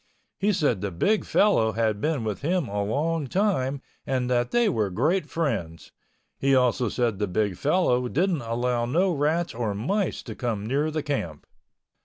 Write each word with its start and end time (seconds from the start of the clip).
He 0.39 0.51
said 0.51 0.81
the 0.81 0.89
big 0.89 1.25
fellow 1.25 1.73
had 1.73 2.01
been 2.01 2.23
with 2.23 2.41
him 2.41 2.67
a 2.67 2.83
long 2.83 3.27
time 3.27 3.83
and 4.03 4.31
that 4.31 4.49
they 4.49 4.67
were 4.67 4.89
great 4.89 5.27
friends. 5.29 5.91
He 6.39 6.55
also 6.55 6.89
said 6.89 7.19
the 7.19 7.27
big 7.27 7.55
fellow 7.55 8.07
didn't 8.07 8.41
allow 8.41 8.85
no 8.87 9.11
rats 9.11 9.53
or 9.53 9.75
mice 9.75 10.23
to 10.23 10.33
come 10.33 10.65
near 10.65 10.89
the 10.89 11.03
camp. 11.03 11.45